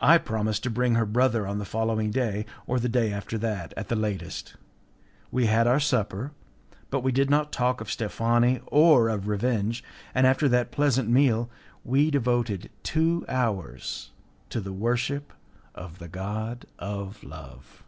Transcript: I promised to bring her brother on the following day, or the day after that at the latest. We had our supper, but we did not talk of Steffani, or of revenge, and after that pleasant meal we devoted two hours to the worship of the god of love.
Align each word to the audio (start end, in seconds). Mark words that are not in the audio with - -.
I 0.00 0.16
promised 0.18 0.62
to 0.62 0.70
bring 0.70 0.94
her 0.94 1.04
brother 1.04 1.44
on 1.44 1.58
the 1.58 1.64
following 1.64 2.12
day, 2.12 2.46
or 2.68 2.78
the 2.78 2.88
day 2.88 3.12
after 3.12 3.36
that 3.38 3.74
at 3.76 3.88
the 3.88 3.96
latest. 3.96 4.54
We 5.32 5.46
had 5.46 5.66
our 5.66 5.80
supper, 5.80 6.30
but 6.88 7.00
we 7.00 7.10
did 7.10 7.28
not 7.30 7.50
talk 7.50 7.80
of 7.80 7.90
Steffani, 7.90 8.60
or 8.68 9.08
of 9.08 9.26
revenge, 9.26 9.82
and 10.14 10.24
after 10.24 10.48
that 10.50 10.70
pleasant 10.70 11.08
meal 11.08 11.50
we 11.82 12.12
devoted 12.12 12.70
two 12.84 13.24
hours 13.28 14.12
to 14.50 14.60
the 14.60 14.72
worship 14.72 15.32
of 15.74 15.98
the 15.98 16.06
god 16.06 16.66
of 16.78 17.24
love. 17.24 17.82